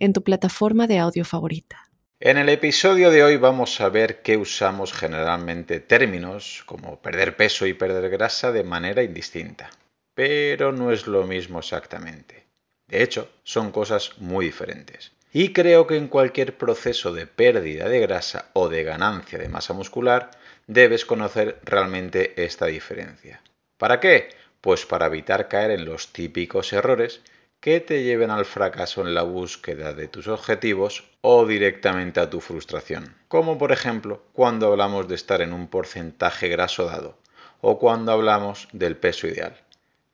[0.00, 1.88] en tu plataforma de audio favorita.
[2.18, 7.66] En el episodio de hoy vamos a ver que usamos generalmente términos como perder peso
[7.66, 9.70] y perder grasa de manera indistinta,
[10.14, 12.46] pero no es lo mismo exactamente.
[12.88, 15.12] De hecho, son cosas muy diferentes.
[15.32, 19.74] Y creo que en cualquier proceso de pérdida de grasa o de ganancia de masa
[19.74, 20.30] muscular
[20.66, 23.40] debes conocer realmente esta diferencia.
[23.78, 24.30] ¿Para qué?
[24.60, 27.22] Pues para evitar caer en los típicos errores
[27.60, 32.40] que te lleven al fracaso en la búsqueda de tus objetivos o directamente a tu
[32.40, 33.14] frustración.
[33.28, 37.18] Como por ejemplo cuando hablamos de estar en un porcentaje graso dado
[37.60, 39.60] o cuando hablamos del peso ideal.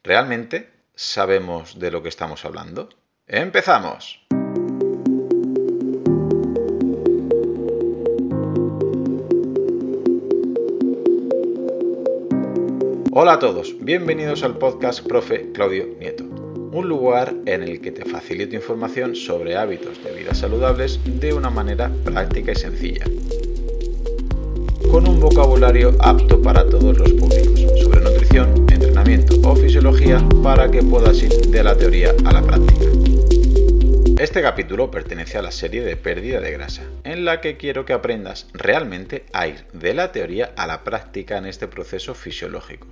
[0.03, 2.89] ¿Realmente sabemos de lo que estamos hablando?
[3.29, 4.21] ¡Empezamos!
[13.19, 16.46] Hola a todos, bienvenidos al podcast Profe Claudio Nieto
[16.77, 21.49] un lugar en el que te facilito información sobre hábitos de vida saludables de una
[21.49, 23.07] manera práctica y sencilla,
[24.91, 30.83] con un vocabulario apto para todos los públicos, sobre nutrición, entrenamiento o fisiología para que
[30.83, 32.85] puedas ir de la teoría a la práctica.
[34.19, 37.95] Este capítulo pertenece a la serie de pérdida de grasa, en la que quiero que
[37.95, 42.87] aprendas realmente a ir de la teoría a la práctica en este proceso fisiológico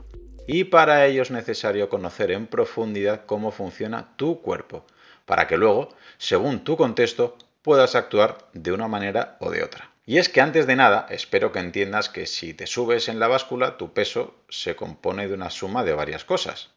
[0.47, 4.85] y para ello es necesario conocer en profundidad cómo funciona tu cuerpo,
[5.25, 9.91] para que luego, según tu contexto, puedas actuar de una manera o de otra.
[10.07, 13.29] Y es que antes de nada, espero que entiendas que si te subes en la
[13.29, 16.71] báscula, tu peso se compone de una suma de varias cosas.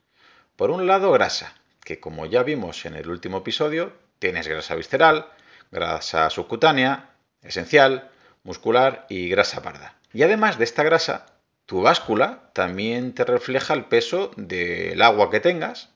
[0.56, 1.54] Por un lado, grasa,
[1.84, 5.28] que como ya vimos en el último episodio, tienes grasa visceral,
[5.72, 7.10] grasa subcutánea,
[7.42, 8.10] esencial,
[8.44, 9.96] muscular y grasa parda.
[10.14, 11.26] Y además de esta grasa,
[11.68, 15.90] tu báscula también te refleja el peso del agua que tengas,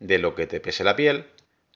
[0.00, 1.26] de lo que te pese la piel,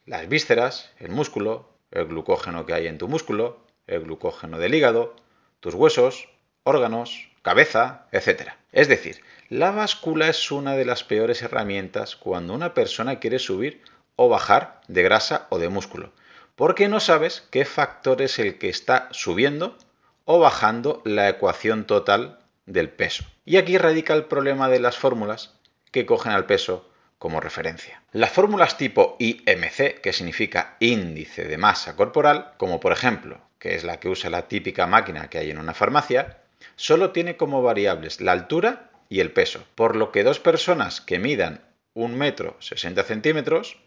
[0.06, 5.14] las vísceras, el músculo, el glucógeno que hay en tu músculo, el glucógeno del hígado,
[5.60, 6.30] tus huesos,
[6.62, 8.52] órganos, cabeza, etc.
[8.72, 9.20] Es decir,
[9.50, 13.82] la báscula es una de las peores herramientas cuando una persona quiere subir
[14.16, 16.10] o bajar de grasa o de músculo,
[16.54, 19.76] porque no sabes qué factor es el que está subiendo
[20.24, 23.24] o bajando la ecuación total del peso.
[23.44, 25.54] Y aquí radica el problema de las fórmulas
[25.90, 26.88] que cogen al peso
[27.18, 28.02] como referencia.
[28.12, 33.84] Las fórmulas tipo IMC, que significa índice de masa corporal, como por ejemplo, que es
[33.84, 36.38] la que usa la típica máquina que hay en una farmacia,
[36.74, 41.18] solo tiene como variables la altura y el peso, por lo que dos personas que
[41.18, 41.62] midan
[41.94, 43.78] un metro 60 centímetros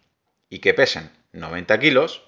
[0.49, 2.23] y que pesen 90 kilos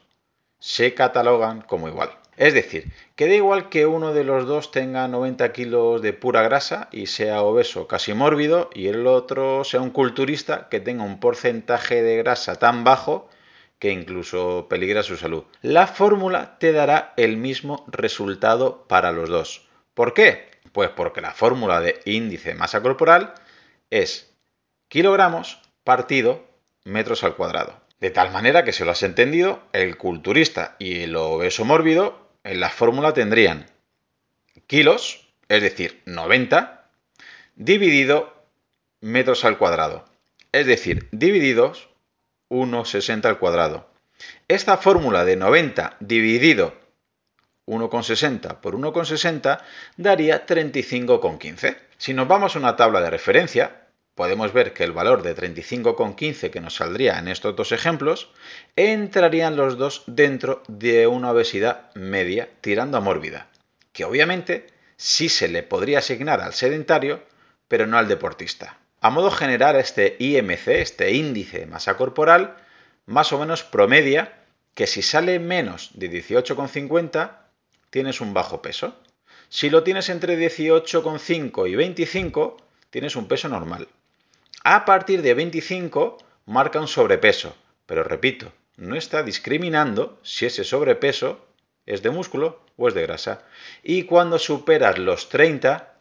[0.59, 2.20] se catalogan como igual.
[2.41, 6.41] Es decir, que da igual que uno de los dos tenga 90 kilos de pura
[6.41, 11.19] grasa y sea obeso casi mórbido y el otro sea un culturista que tenga un
[11.19, 13.30] porcentaje de grasa tan bajo
[13.78, 15.44] que incluso peligra su salud.
[15.62, 19.68] La fórmula te dará el mismo resultado para los dos.
[19.94, 20.50] ¿Por qué?
[20.72, 23.35] Pues porque la fórmula de índice de masa corporal
[23.91, 24.34] es
[24.88, 26.44] kilogramos partido
[26.85, 27.80] metros al cuadrado.
[28.00, 32.59] De tal manera que, si lo has entendido, el culturista y el obeso mórbido en
[32.59, 33.66] la fórmula tendrían
[34.68, 36.90] kilos, es decir, 90,
[37.56, 38.46] dividido
[39.02, 40.06] metros al cuadrado,
[40.51, 41.90] es decir, divididos
[42.50, 43.90] 1,60 al cuadrado.
[44.47, 46.80] Esta fórmula de 90 dividido
[47.66, 49.62] 1,60 por 1,60
[49.97, 51.78] daría 35,15.
[51.97, 53.81] Si nos vamos a una tabla de referencia,
[54.16, 58.29] podemos ver que el valor de 35,15 que nos saldría en estos dos ejemplos,
[58.75, 63.47] entrarían los dos dentro de una obesidad media tirando a mórbida,
[63.94, 67.24] que obviamente sí se le podría asignar al sedentario,
[67.68, 68.77] pero no al deportista.
[69.00, 72.57] A modo general, este IMC, este índice de masa corporal,
[73.07, 74.38] más o menos promedia
[74.75, 77.39] que si sale menos de 18,50,
[77.89, 78.95] tienes un bajo peso.
[79.50, 82.57] Si lo tienes entre 18,5 y 25,
[82.89, 83.88] tienes un peso normal.
[84.63, 87.56] A partir de 25 marca un sobrepeso,
[87.88, 91.44] pero repito, no está discriminando si ese sobrepeso
[91.88, 93.42] es de músculo o es de grasa.
[93.81, 96.00] Y cuando superas los 30,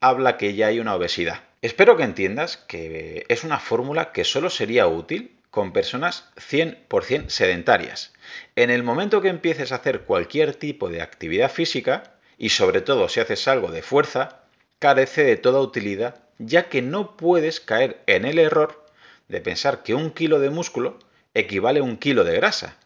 [0.00, 1.44] habla que ya hay una obesidad.
[1.62, 8.12] Espero que entiendas que es una fórmula que solo sería útil con personas 100% sedentarias.
[8.56, 13.08] En el momento que empieces a hacer cualquier tipo de actividad física, y sobre todo
[13.08, 14.40] si haces algo de fuerza,
[14.80, 18.84] carece de toda utilidad, ya que no puedes caer en el error
[19.28, 20.98] de pensar que un kilo de músculo
[21.34, 22.76] equivale a un kilo de grasa.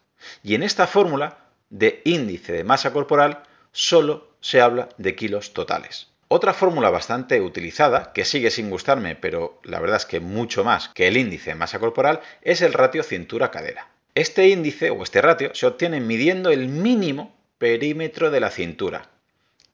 [0.43, 1.37] Y en esta fórmula
[1.69, 6.09] de índice de masa corporal solo se habla de kilos totales.
[6.27, 10.89] Otra fórmula bastante utilizada, que sigue sin gustarme, pero la verdad es que mucho más
[10.89, 13.89] que el índice de masa corporal, es el ratio cintura-cadera.
[14.15, 19.09] Este índice o este ratio se obtiene midiendo el mínimo perímetro de la cintura,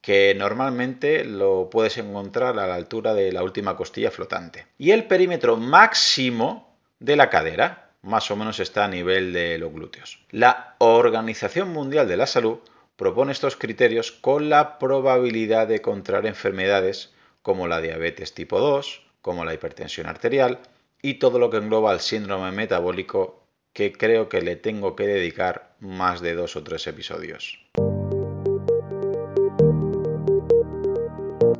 [0.02, 4.66] que normalmente lo puedes encontrar a la altura de la última costilla flotante.
[4.76, 9.72] Y el perímetro máximo de la cadera, más o menos está a nivel de los
[9.72, 10.18] glúteos.
[10.30, 12.58] La Organización Mundial de la Salud
[12.96, 19.44] propone estos criterios con la probabilidad de contraer enfermedades como la diabetes tipo 2, como
[19.44, 20.58] la hipertensión arterial
[21.00, 25.74] y todo lo que engloba el síndrome metabólico que creo que le tengo que dedicar
[25.80, 27.58] más de dos o tres episodios.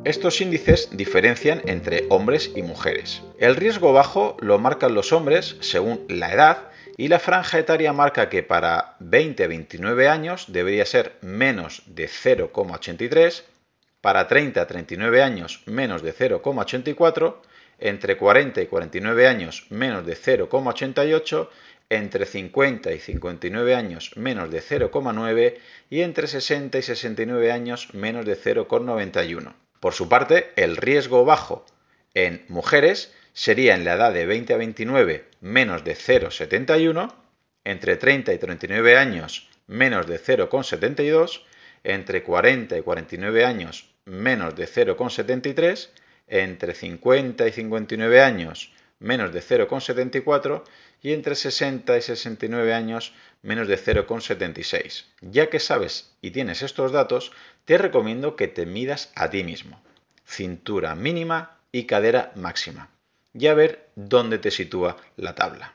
[0.05, 3.21] Estos índices diferencian entre hombres y mujeres.
[3.39, 8.27] El riesgo bajo lo marcan los hombres según la edad y la franja etaria marca
[8.27, 13.43] que para 20 a 29 años debería ser menos de 0,83,
[14.01, 17.35] para 30 a 39 años menos de 0,84,
[17.79, 21.47] entre 40 y 49 años menos de 0,88,
[21.89, 25.55] entre 50 y 59 años menos de 0,9
[25.89, 29.62] y entre 60 y 69 años menos de 0,91.
[29.83, 31.65] Por su parte, el riesgo bajo
[32.13, 37.13] en mujeres sería en la edad de 20 a 29 menos de 0,71,
[37.65, 41.41] entre 30 y 39 años menos de 0,72,
[41.83, 45.89] entre 40 y 49 años menos de 0,73,
[46.27, 50.63] entre 50 y 59 años menos de 0,74
[51.03, 53.13] y entre 60 y 69 años
[53.43, 55.03] menos de 0,76.
[55.21, 57.33] Ya que sabes y tienes estos datos,
[57.65, 59.83] te recomiendo que te midas a ti mismo.
[60.25, 62.89] Cintura mínima y cadera máxima.
[63.33, 65.73] Y a ver dónde te sitúa la tabla.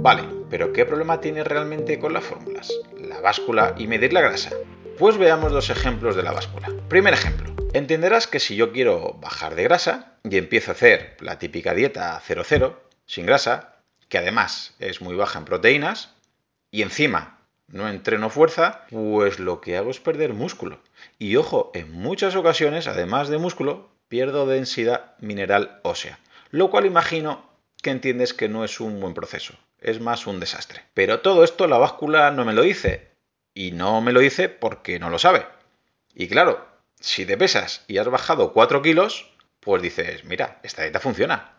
[0.00, 2.72] Vale, pero ¿qué problema tiene realmente con las fórmulas?
[2.96, 4.52] La báscula y medir la grasa.
[4.98, 6.72] Pues veamos dos ejemplos de la báscula.
[6.88, 7.54] Primer ejemplo.
[7.72, 12.20] Entenderás que si yo quiero bajar de grasa y empiezo a hacer la típica dieta
[12.20, 12.74] 0-0,
[13.06, 13.76] sin grasa,
[14.08, 16.16] que además es muy baja en proteínas,
[16.72, 20.80] y encima no entreno fuerza, pues lo que hago es perder músculo.
[21.16, 26.18] Y ojo, en muchas ocasiones, además de músculo, pierdo densidad mineral ósea,
[26.50, 27.48] lo cual imagino
[27.82, 30.82] que entiendes que no es un buen proceso, es más un desastre.
[30.92, 33.07] Pero todo esto la báscula no me lo dice,
[33.58, 35.44] y no me lo dice porque no lo sabe.
[36.14, 36.64] Y claro,
[37.00, 41.54] si te pesas y has bajado 4 kilos, pues dices, mira, esta dieta funciona.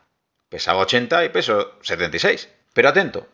[0.47, 2.47] Pesaba 80 y peso 76.
[2.73, 3.27] Pero atento,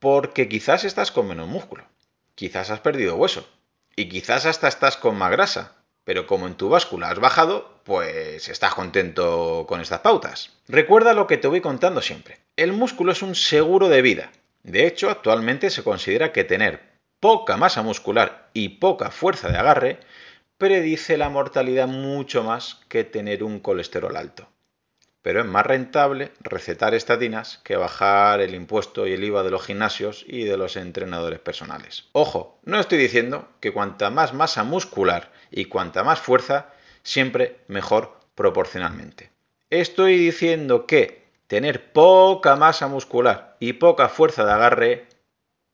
[0.00, 1.86] porque quizás estás con menos músculo,
[2.34, 3.48] quizás has perdido hueso,
[3.96, 5.72] y quizás hasta estás con más grasa,
[6.04, 10.50] pero como en tu báscula has bajado, pues estás contento con estas pautas.
[10.68, 12.38] Recuerda lo que te voy contando siempre.
[12.56, 14.30] El músculo es un seguro de vida.
[14.62, 16.93] De hecho, actualmente se considera que tener
[17.24, 19.98] poca masa muscular y poca fuerza de agarre,
[20.58, 24.46] predice la mortalidad mucho más que tener un colesterol alto.
[25.22, 29.64] Pero es más rentable recetar estatinas que bajar el impuesto y el IVA de los
[29.64, 32.10] gimnasios y de los entrenadores personales.
[32.12, 38.20] Ojo, no estoy diciendo que cuanta más masa muscular y cuanta más fuerza, siempre mejor
[38.34, 39.30] proporcionalmente.
[39.70, 45.08] Estoy diciendo que tener poca masa muscular y poca fuerza de agarre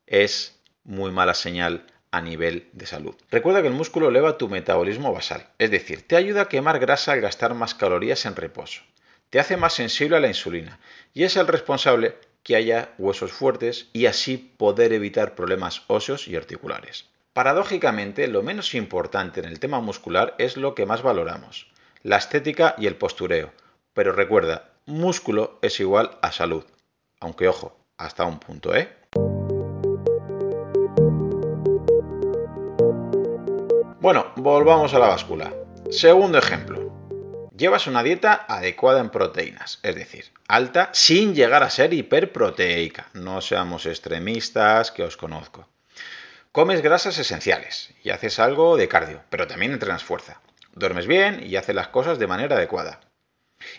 [0.07, 0.60] es
[0.91, 3.15] muy mala señal a nivel de salud.
[3.31, 7.13] Recuerda que el músculo eleva tu metabolismo basal, es decir, te ayuda a quemar grasa
[7.13, 8.83] al gastar más calorías en reposo,
[9.31, 10.81] te hace más sensible a la insulina
[11.15, 16.35] y es el responsable que haya huesos fuertes y así poder evitar problemas óseos y
[16.35, 17.07] articulares.
[17.33, 21.71] Paradójicamente, lo menos importante en el tema muscular es lo que más valoramos,
[22.03, 23.53] la estética y el postureo.
[23.95, 26.65] Pero recuerda, músculo es igual a salud.
[27.21, 28.89] Aunque ojo, hasta un punto, ¿eh?
[34.01, 35.53] Bueno, volvamos a la báscula.
[35.91, 37.51] Segundo ejemplo.
[37.55, 43.11] Llevas una dieta adecuada en proteínas, es decir, alta sin llegar a ser hiperproteica.
[43.13, 45.69] No seamos extremistas, que os conozco.
[46.51, 50.41] Comes grasas esenciales y haces algo de cardio, pero también entrenas fuerza.
[50.73, 53.01] Duermes bien y haces las cosas de manera adecuada.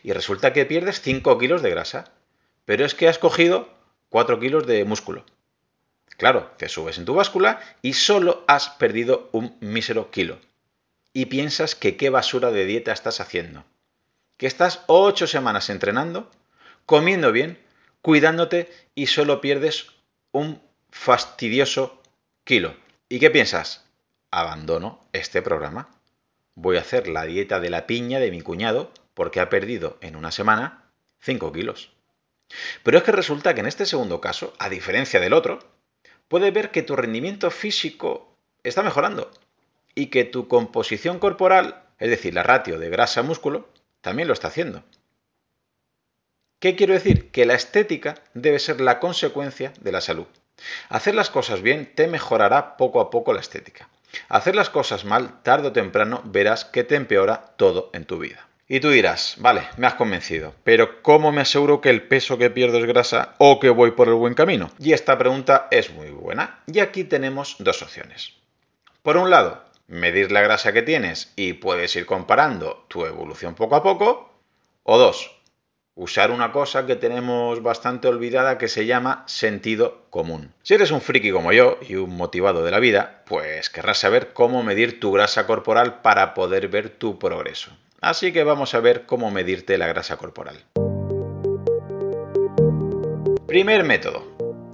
[0.04, 2.12] Y resulta que pierdes 5 kilos de grasa,
[2.66, 3.70] pero es que has cogido
[4.10, 5.26] 4 kilos de músculo.
[6.22, 10.38] Claro, te subes en tu báscula y solo has perdido un mísero kilo.
[11.14, 13.66] y piensas que qué basura de dieta estás haciendo.
[14.38, 16.30] Que estás ocho semanas entrenando,
[16.86, 17.58] comiendo bien,
[18.04, 19.88] cuidándote y solo pierdes
[20.32, 20.62] un
[20.92, 22.00] fastidioso
[22.44, 22.76] kilo.
[23.10, 23.84] ¿Y qué piensas?
[24.30, 25.90] Abandono este programa.
[26.54, 30.16] Voy a hacer la dieta de la piña de mi cuñado porque ha perdido en
[30.16, 30.84] una semana
[31.22, 31.90] 5 kilos.
[32.84, 35.81] Pero es que resulta que en este segundo caso, a diferencia del otro,
[36.32, 38.34] puedes ver que tu rendimiento físico
[38.64, 39.30] está mejorando
[39.94, 43.68] y que tu composición corporal, es decir, la ratio de grasa-músculo,
[44.00, 44.82] también lo está haciendo.
[46.60, 47.32] ¿Qué quiero decir?
[47.32, 50.26] Que la estética debe ser la consecuencia de la salud.
[50.88, 53.90] Hacer las cosas bien te mejorará poco a poco la estética.
[54.30, 58.48] Hacer las cosas mal, tarde o temprano verás que te empeora todo en tu vida.
[58.74, 62.50] Y tú dirás, vale, me has convencido, pero ¿cómo me aseguro que el peso que
[62.50, 64.72] pierdo es grasa o que voy por el buen camino?
[64.80, 66.64] Y esta pregunta es muy buena.
[66.68, 68.32] Y aquí tenemos dos opciones.
[69.04, 73.76] Por un lado, medir la grasa que tienes y puedes ir comparando tu evolución poco
[73.76, 74.32] a poco.
[74.84, 75.36] O dos,
[75.96, 80.54] usar una cosa que tenemos bastante olvidada que se llama sentido común.
[80.64, 84.32] Si eres un friki como yo y un motivado de la vida, pues querrás saber
[84.32, 87.72] cómo medir tu grasa corporal para poder ver tu progreso.
[88.02, 90.66] Así que vamos a ver cómo medirte la grasa corporal.
[93.46, 94.26] Primer método.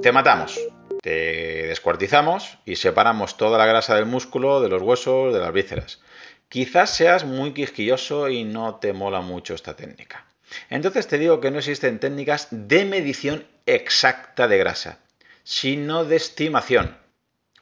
[0.02, 0.58] Te matamos.
[1.02, 6.02] Te descuartizamos y separamos toda la grasa del músculo, de los huesos, de las vísceras.
[6.48, 10.26] Quizás seas muy quisquilloso y no te mola mucho esta técnica.
[10.70, 15.00] Entonces te digo que no existen técnicas de medición exacta de grasa,
[15.44, 16.98] sino de estimación.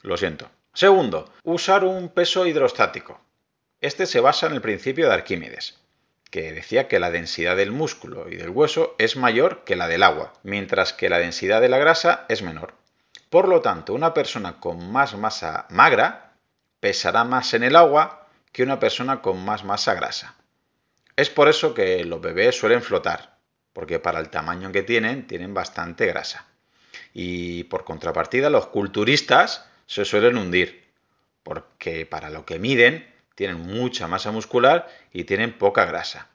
[0.03, 0.47] Lo siento.
[0.75, 3.24] Segundo, usar un peso hidrostático.
[3.81, 5.77] Este se basa en el principio de Arquímedes,
[6.31, 10.03] que decía que la densidad del músculo y del hueso es mayor que la del
[10.03, 12.73] agua, mientras que la densidad de la grasa es menor.
[13.29, 16.33] Por lo tanto, una persona con más masa magra
[16.79, 20.35] pesará más en el agua que una persona con más masa grasa.
[21.17, 23.37] Es por eso que los bebés suelen flotar,
[23.73, 26.47] porque para el tamaño que tienen, tienen bastante grasa.
[27.13, 30.85] Y por contrapartida, los culturistas se suelen hundir,
[31.43, 36.29] porque para lo que miden, tienen mucha masa muscular y tienen poca grasa.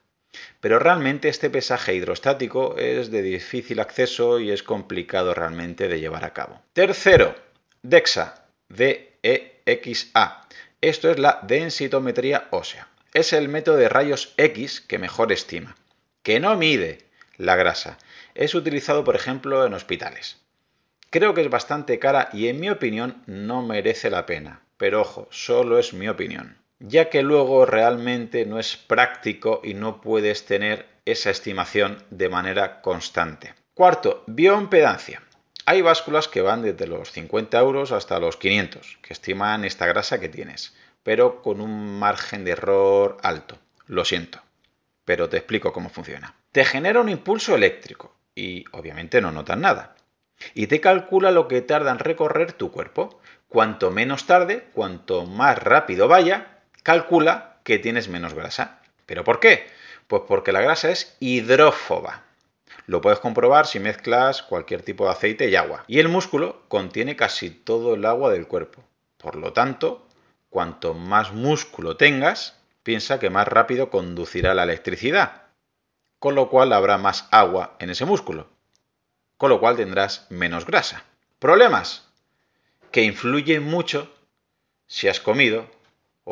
[0.60, 6.24] Pero realmente este pesaje hidrostático es de difícil acceso y es complicado realmente de llevar
[6.24, 6.62] a cabo.
[6.72, 7.34] Tercero,
[7.82, 10.46] DEXA, D-E-X-A.
[10.80, 15.76] Esto es la densitometría ósea es el método de rayos X que mejor estima,
[16.22, 16.98] que no mide
[17.36, 17.98] la grasa.
[18.34, 20.38] Es utilizado, por ejemplo, en hospitales.
[21.10, 24.62] Creo que es bastante cara y en mi opinión no merece la pena.
[24.76, 26.56] Pero ojo, solo es mi opinión.
[26.80, 32.82] Ya que luego realmente no es práctico y no puedes tener esa estimación de manera
[32.82, 33.54] constante.
[33.74, 35.22] Cuarto, bioimpedancia.
[35.66, 40.18] Hay básculas que van desde los 50 euros hasta los 500, que estiman esta grasa
[40.18, 43.58] que tienes pero con un margen de error alto.
[43.86, 44.40] Lo siento,
[45.04, 46.34] pero te explico cómo funciona.
[46.52, 49.96] Te genera un impulso eléctrico y obviamente no notas nada.
[50.54, 53.20] Y te calcula lo que tarda en recorrer tu cuerpo.
[53.48, 58.80] Cuanto menos tarde, cuanto más rápido vaya, calcula que tienes menos grasa.
[59.06, 59.66] ¿Pero por qué?
[60.06, 62.24] Pues porque la grasa es hidrófoba.
[62.86, 65.84] Lo puedes comprobar si mezclas cualquier tipo de aceite y agua.
[65.86, 68.82] Y el músculo contiene casi todo el agua del cuerpo.
[69.16, 70.06] Por lo tanto,
[70.48, 75.42] cuanto más músculo tengas, piensa que más rápido conducirá la electricidad,
[76.18, 78.48] con lo cual habrá más agua en ese músculo,
[79.36, 81.04] con lo cual tendrás menos grasa.
[81.38, 82.08] Problemas
[82.90, 84.12] que influyen mucho
[84.86, 85.70] si has comido,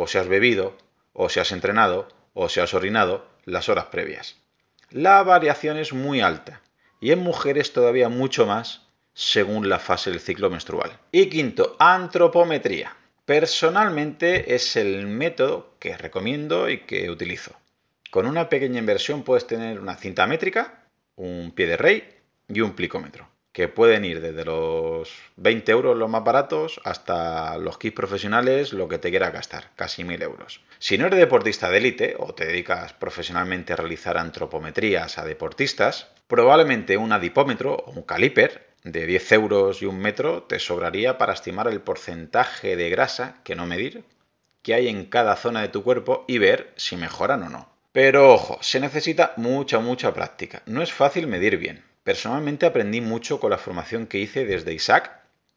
[0.00, 0.76] o si has bebido,
[1.12, 4.37] o si has entrenado, o si has orinado las horas previas.
[4.90, 6.62] La variación es muy alta
[7.00, 10.93] y en mujeres todavía mucho más según la fase del ciclo menstrual.
[11.11, 12.95] Y quinto, antropometría.
[13.25, 17.57] Personalmente es el método que recomiendo y que utilizo.
[18.12, 20.85] Con una pequeña inversión puedes tener una cinta métrica,
[21.17, 22.09] un pie de rey
[22.47, 27.76] y un plicómetro, que pueden ir desde los 20 euros los más baratos hasta los
[27.76, 30.60] kits profesionales, lo que te quiera gastar, casi 1000 euros.
[30.78, 36.06] Si no eres deportista de élite o te dedicas profesionalmente a realizar antropometrías a deportistas,
[36.28, 41.32] probablemente un adipómetro o un caliper de 10 euros y un metro te sobraría para
[41.32, 44.04] estimar el porcentaje de grasa, que no medir,
[44.62, 47.68] que hay en cada zona de tu cuerpo y ver si mejoran o no.
[47.90, 50.62] Pero ojo, se necesita mucha, mucha práctica.
[50.66, 51.82] No es fácil medir bien.
[52.08, 55.10] Personalmente aprendí mucho con la formación que hice desde Isaac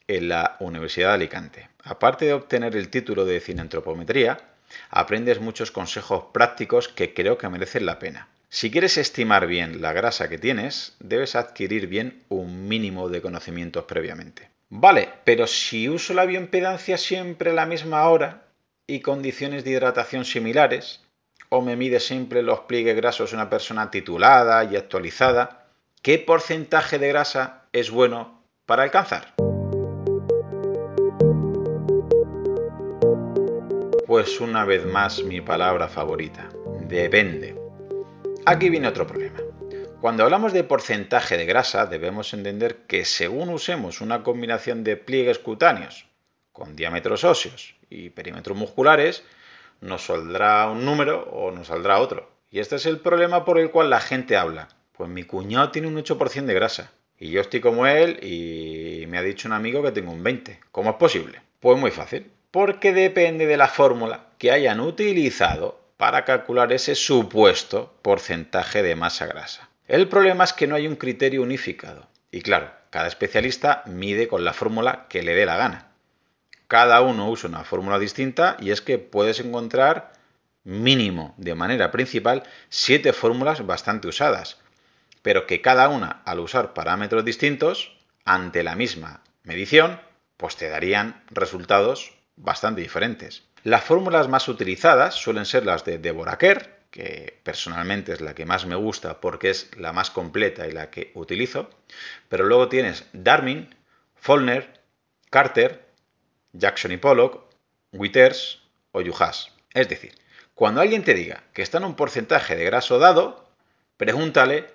[0.05, 1.69] en la Universidad de Alicante.
[1.81, 4.37] Aparte de obtener el título de cineantropometría,
[4.89, 8.27] aprendes muchos consejos prácticos que creo que merecen la pena.
[8.49, 13.85] Si quieres estimar bien la grasa que tienes, debes adquirir bien un mínimo de conocimientos
[13.85, 14.49] previamente.
[14.67, 18.43] Vale, pero si uso la bioimpedancia siempre a la misma hora
[18.87, 20.99] y condiciones de hidratación similares,
[21.47, 25.60] o me mide siempre los pliegues grasos una persona titulada y actualizada,
[26.01, 29.35] ¿qué porcentaje de grasa es bueno para alcanzar?
[34.07, 36.49] Pues una vez más mi palabra favorita,
[36.81, 37.55] depende.
[38.45, 39.39] Aquí viene otro problema.
[40.01, 45.37] Cuando hablamos de porcentaje de grasa debemos entender que según usemos una combinación de pliegues
[45.37, 46.07] cutáneos
[46.51, 49.23] con diámetros óseos y perímetros musculares,
[49.81, 52.27] nos saldrá un número o nos saldrá otro.
[52.49, 54.67] Y este es el problema por el cual la gente habla.
[54.93, 56.91] Pues mi cuñado tiene un 8% de grasa.
[57.17, 60.59] Y yo estoy como él y me ha dicho un amigo que tengo un 20.
[60.71, 61.41] ¿Cómo es posible?
[61.59, 67.93] Pues muy fácil porque depende de la fórmula que hayan utilizado para calcular ese supuesto
[68.01, 69.69] porcentaje de masa grasa.
[69.87, 72.07] El problema es que no hay un criterio unificado.
[72.29, 75.91] Y claro, cada especialista mide con la fórmula que le dé la gana.
[76.67, 80.13] Cada uno usa una fórmula distinta y es que puedes encontrar
[80.63, 84.59] mínimo de manera principal siete fórmulas bastante usadas,
[85.21, 89.99] pero que cada una al usar parámetros distintos ante la misma medición,
[90.37, 93.43] pues te darían resultados bastante diferentes.
[93.63, 98.45] Las fórmulas más utilizadas suelen ser las de Deborah Kerr, que personalmente es la que
[98.45, 101.69] más me gusta porque es la más completa y la que utilizo,
[102.27, 103.73] pero luego tienes Darmin,
[104.15, 104.81] Follner,
[105.29, 105.87] Carter,
[106.53, 107.45] Jackson y Pollock,
[107.93, 108.61] Withers
[108.91, 109.51] o Yuhas.
[109.73, 110.13] Es decir,
[110.53, 113.47] cuando alguien te diga que está en un porcentaje de graso dado,
[113.95, 114.69] pregúntale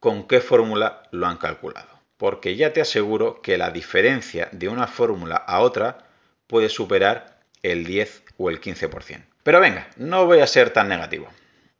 [0.00, 1.88] con qué fórmula lo han calculado.
[2.16, 5.98] Porque ya te aseguro que la diferencia de una fórmula a otra
[6.46, 9.24] puede superar el 10 o el 15%.
[9.42, 11.28] Pero venga, no voy a ser tan negativo.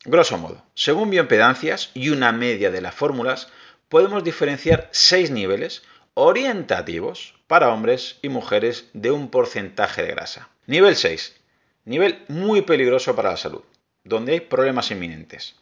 [0.04, 3.48] Grosso modo, según bioimpedancias y una media de las fórmulas,
[3.88, 5.82] podemos diferenciar seis niveles
[6.14, 10.48] orientativos para hombres y mujeres de un porcentaje de grasa.
[10.66, 11.37] Nivel 6.
[11.84, 13.62] Nivel muy peligroso para la salud,
[14.04, 15.56] donde hay problemas inminentes.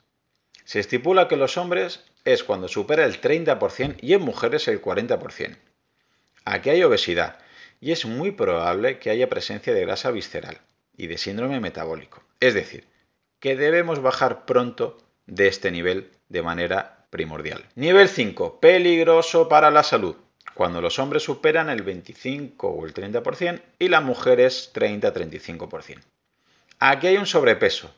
[0.64, 5.56] Se estipula que los hombres es cuando supera el 30% y en mujeres el 40%.
[6.44, 7.38] Aquí hay obesidad,
[7.80, 10.60] y es muy probable que haya presencia de grasa visceral
[10.96, 12.22] y de síndrome metabólico.
[12.40, 12.84] Es decir,
[13.40, 17.64] que debemos bajar pronto de este nivel de manera primordial.
[17.74, 18.60] Nivel 5.
[18.60, 20.16] Peligroso para la salud.
[20.54, 26.00] Cuando los hombres superan el 25 o el 30% y las mujeres 30-35%.
[26.78, 27.94] Aquí hay un sobrepeso.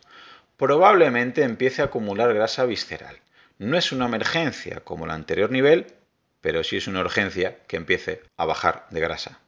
[0.56, 3.16] Probablemente empiece a acumular grasa visceral.
[3.58, 5.86] No es una emergencia como el anterior nivel,
[6.40, 9.40] pero sí es una urgencia que empiece a bajar de grasa.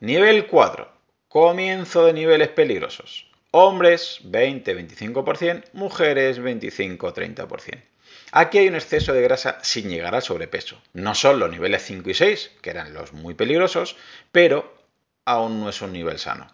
[0.00, 0.92] Nivel 4.
[1.28, 3.26] Comienzo de niveles peligrosos.
[3.50, 7.82] Hombres 20-25%, mujeres 25-30%.
[8.32, 10.82] Aquí hay un exceso de grasa sin llegar al sobrepeso.
[10.92, 13.96] No son los niveles 5 y 6, que eran los muy peligrosos,
[14.30, 14.76] pero
[15.24, 16.48] aún no es un nivel sano.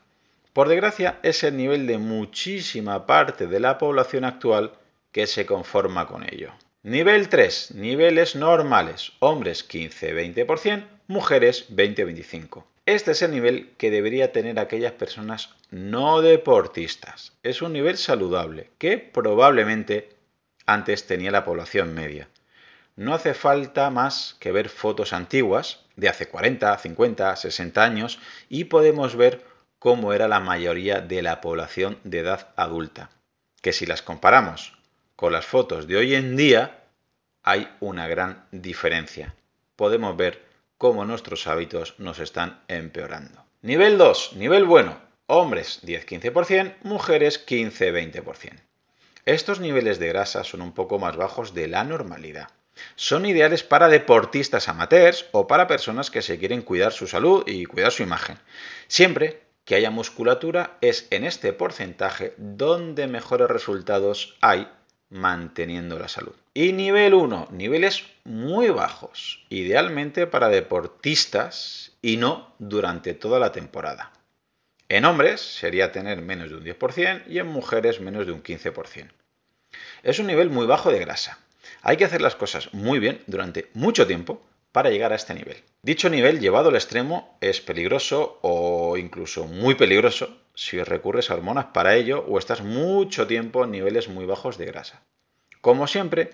[0.53, 4.75] Por desgracia, es el nivel de muchísima parte de la población actual
[5.11, 6.53] que se conforma con ello.
[6.87, 7.77] Nivel 3.
[7.77, 9.13] Niveles normales.
[9.19, 12.63] Hombres 15-20%, mujeres 20-25%.
[12.85, 17.33] Este es el nivel que debería tener aquellas personas no deportistas.
[17.43, 20.15] Es un nivel saludable que probablemente
[20.67, 22.29] antes tenía la población media.
[22.97, 28.19] No hace falta más que ver fotos antiguas de hace 40, 50, 60 años
[28.51, 29.43] y podemos ver
[29.79, 33.09] cómo era la mayoría de la población de edad adulta.
[33.63, 34.75] Que si las comparamos
[35.25, 36.85] con las fotos de hoy en día,
[37.43, 39.35] hay una gran diferencia.
[39.75, 40.45] Podemos ver
[40.77, 43.43] cómo nuestros hábitos nos están empeorando.
[43.63, 45.01] Nivel 2, nivel bueno.
[45.25, 48.53] Hombres 10-15%, mujeres 15-20%.
[49.25, 52.51] Estos niveles de grasa son un poco más bajos de la normalidad.
[52.95, 57.65] Son ideales para deportistas amateurs o para personas que se quieren cuidar su salud y
[57.65, 58.37] cuidar su imagen.
[58.89, 64.69] Siempre que haya musculatura es en este porcentaje donde mejores resultados hay
[65.11, 66.35] manteniendo la salud.
[66.55, 74.13] Y nivel 1, niveles muy bajos, idealmente para deportistas y no durante toda la temporada.
[74.89, 79.09] En hombres sería tener menos de un 10% y en mujeres menos de un 15%.
[80.03, 81.39] Es un nivel muy bajo de grasa.
[81.83, 85.63] Hay que hacer las cosas muy bien durante mucho tiempo para llegar a este nivel.
[85.83, 91.67] Dicho nivel llevado al extremo es peligroso o incluso muy peligroso si recurres a hormonas
[91.67, 95.03] para ello o estás mucho tiempo en niveles muy bajos de grasa.
[95.61, 96.31] Como siempre,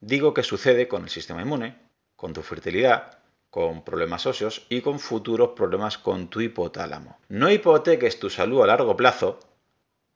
[0.00, 1.76] digo que sucede con el sistema inmune,
[2.16, 3.18] con tu fertilidad,
[3.50, 7.18] con problemas óseos y con futuros problemas con tu hipotálamo.
[7.28, 9.40] No hipoteques tu salud a largo plazo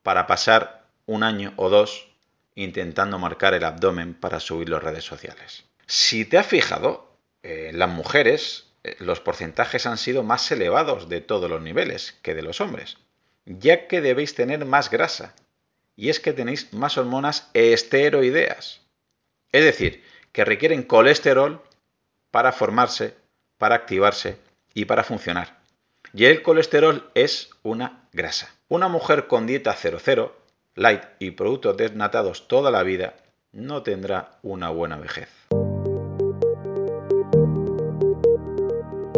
[0.02, 2.10] para pasar un año o dos
[2.54, 5.64] intentando marcar el abdomen para subir las redes sociales.
[5.86, 11.20] Si te has fijado, en las mujeres eh, los porcentajes han sido más elevados de
[11.20, 12.98] todos los niveles que de los hombres.
[13.46, 15.34] Ya que debéis tener más grasa.
[15.96, 18.80] Y es que tenéis más hormonas esteroideas.
[19.52, 20.02] Es decir,
[20.32, 21.62] que requieren colesterol
[22.30, 23.14] para formarse,
[23.58, 24.36] para activarse
[24.74, 25.56] y para funcionar.
[26.12, 28.52] Y el colesterol es una grasa.
[28.68, 30.36] Una mujer con dieta 00,
[30.74, 33.14] light y productos desnatados toda la vida
[33.52, 35.28] no tendrá una buena vejez.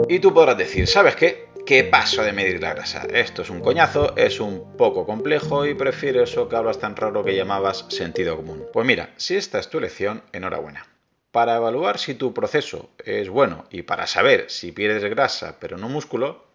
[0.08, 1.45] Y tú podrás decir, ¿sabes qué?
[1.66, 3.08] ¿Qué paso de medir la grasa?
[3.12, 7.24] Esto es un coñazo, es un poco complejo y prefiero eso que hablas tan raro
[7.24, 8.66] que llamabas sentido común.
[8.72, 10.86] Pues mira, si esta es tu lección, enhorabuena.
[11.32, 15.88] Para evaluar si tu proceso es bueno y para saber si pierdes grasa pero no
[15.88, 16.46] músculo,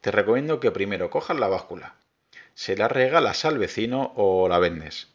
[0.00, 1.94] te recomiendo que primero cojas la báscula,
[2.54, 5.14] se la regalas al vecino o la vendes.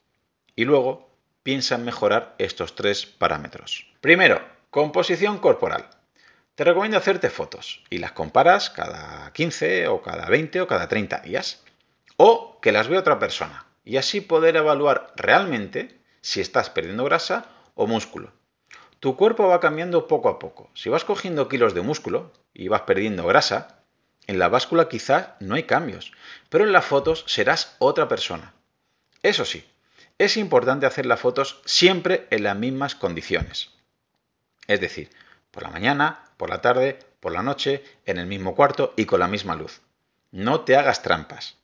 [0.56, 1.10] Y luego
[1.44, 3.92] piensa en mejorar estos tres parámetros.
[4.00, 5.97] Primero, composición corporal.
[6.58, 11.20] Te recomiendo hacerte fotos y las comparas cada 15 o cada 20 o cada 30
[11.20, 11.62] días.
[12.16, 17.46] O que las vea otra persona y así poder evaluar realmente si estás perdiendo grasa
[17.76, 18.32] o músculo.
[19.00, 20.72] Tu cuerpo va cambiando poco a poco.
[20.74, 23.84] Si vas cogiendo kilos de músculo y vas perdiendo grasa,
[24.26, 26.12] en la báscula quizás no hay cambios,
[26.50, 28.56] pero en las fotos serás otra persona.
[29.22, 29.64] Eso sí,
[30.18, 33.70] es importante hacer las fotos siempre en las mismas condiciones.
[34.66, 35.12] Es decir,
[35.58, 39.20] por la mañana, por la tarde, por la noche, en el mismo cuarto y con
[39.20, 39.82] la misma luz.
[40.30, 41.58] No te hagas trampas,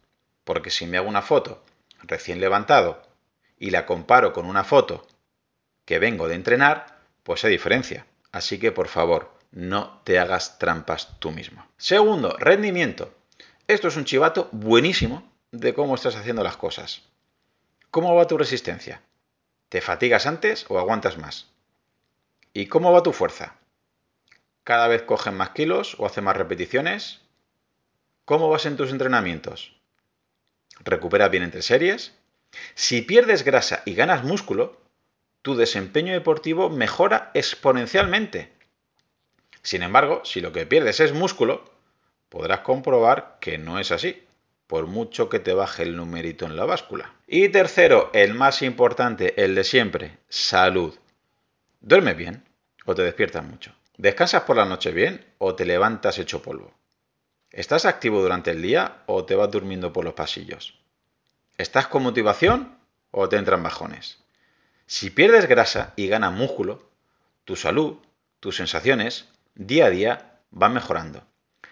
[0.43, 1.63] porque si me hago una foto
[2.01, 3.03] recién levantado
[3.59, 5.05] y la comparo con una foto
[5.85, 8.07] que vengo de entrenar, pues hay diferencia.
[8.31, 11.63] Así que por favor, no te hagas trampas tú mismo.
[11.77, 13.13] Segundo, rendimiento.
[13.67, 17.03] Esto es un chivato buenísimo de cómo estás haciendo las cosas.
[17.91, 19.03] ¿Cómo va tu resistencia?
[19.69, 21.51] ¿Te fatigas antes o aguantas más?
[22.53, 23.57] ¿Y cómo va tu fuerza?
[24.63, 27.21] Cada vez cogen más kilos o hacen más repeticiones.
[28.25, 29.75] ¿Cómo vas en tus entrenamientos?
[30.83, 32.13] ¿Recuperas bien entre series?
[32.75, 34.79] Si pierdes grasa y ganas músculo,
[35.41, 38.53] tu desempeño deportivo mejora exponencialmente.
[39.61, 41.65] Sin embargo, si lo que pierdes es músculo,
[42.29, 44.23] podrás comprobar que no es así,
[44.67, 47.13] por mucho que te baje el numerito en la báscula.
[47.27, 50.95] Y tercero, el más importante, el de siempre, salud.
[51.81, 52.43] ¿Duerme bien
[52.85, 53.73] o te despiertas mucho?
[53.97, 56.73] ¿Descansas por la noche bien o te levantas hecho polvo?
[57.51, 60.79] ¿Estás activo durante el día o te vas durmiendo por los pasillos?
[61.59, 62.75] ¿Estás con motivación
[63.11, 64.17] o te entran bajones?
[64.87, 66.89] Si pierdes grasa y ganas músculo,
[67.45, 67.97] tu salud,
[68.39, 71.23] tus sensaciones, día a día van mejorando.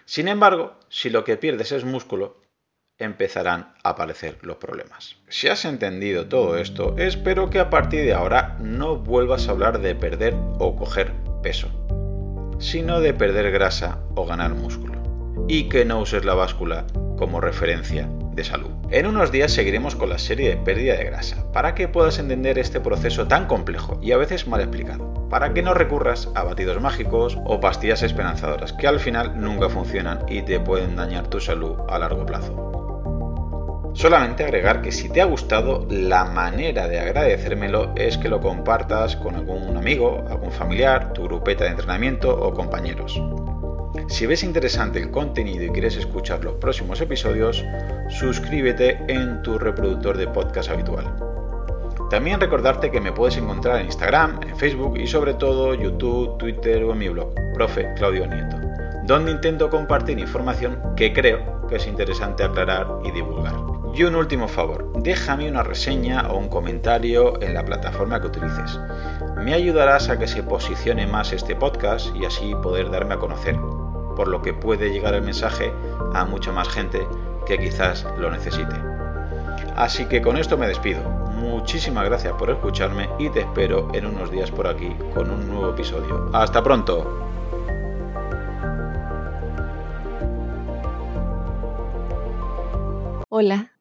[0.04, 2.40] Sin embargo, si lo que pierdes es músculo,
[2.98, 5.16] empezarán a aparecer los problemas.
[5.28, 9.80] Si has entendido todo esto, espero que a partir de ahora no vuelvas a hablar
[9.80, 11.81] de perder o coger peso
[12.58, 14.94] sino de perder grasa o ganar músculo.
[15.48, 16.86] Y que no uses la báscula
[17.16, 18.70] como referencia de salud.
[18.90, 22.58] En unos días seguiremos con la serie de pérdida de grasa, para que puedas entender
[22.58, 26.80] este proceso tan complejo y a veces mal explicado, para que no recurras a batidos
[26.80, 31.76] mágicos o pastillas esperanzadoras que al final nunca funcionan y te pueden dañar tu salud
[31.88, 32.81] a largo plazo.
[33.94, 39.16] Solamente agregar que si te ha gustado, la manera de agradecérmelo es que lo compartas
[39.16, 43.20] con algún amigo, algún familiar, tu grupeta de entrenamiento o compañeros.
[44.08, 47.64] Si ves interesante el contenido y quieres escuchar los próximos episodios,
[48.08, 51.14] suscríbete en tu reproductor de podcast habitual.
[52.08, 56.82] También recordarte que me puedes encontrar en Instagram, en Facebook y sobre todo YouTube, Twitter
[56.84, 58.56] o en mi blog, profe Claudio Nieto,
[59.04, 63.71] donde intento compartir información que creo que es interesante aclarar y divulgar.
[63.94, 68.80] Y un último favor, déjame una reseña o un comentario en la plataforma que utilices.
[69.36, 73.54] Me ayudarás a que se posicione más este podcast y así poder darme a conocer,
[74.16, 75.70] por lo que puede llegar el mensaje
[76.14, 77.06] a mucha más gente
[77.46, 78.74] que quizás lo necesite.
[79.76, 81.02] Así que con esto me despido.
[81.36, 85.70] Muchísimas gracias por escucharme y te espero en unos días por aquí con un nuevo
[85.70, 86.30] episodio.
[86.32, 87.18] Hasta pronto.
[93.28, 93.71] Hola,